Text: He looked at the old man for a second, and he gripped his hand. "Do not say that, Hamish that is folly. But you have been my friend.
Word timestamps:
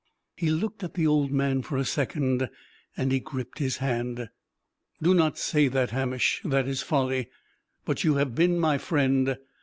He 0.35 0.49
looked 0.49 0.83
at 0.83 0.95
the 0.95 1.05
old 1.05 1.29
man 1.31 1.61
for 1.61 1.77
a 1.77 1.85
second, 1.85 2.49
and 2.97 3.11
he 3.11 3.19
gripped 3.19 3.59
his 3.59 3.77
hand. 3.77 4.29
"Do 4.99 5.13
not 5.13 5.37
say 5.37 5.67
that, 5.67 5.91
Hamish 5.91 6.41
that 6.43 6.67
is 6.67 6.81
folly. 6.81 7.29
But 7.85 8.03
you 8.03 8.15
have 8.15 8.33
been 8.33 8.59
my 8.59 8.79
friend. 8.79 9.37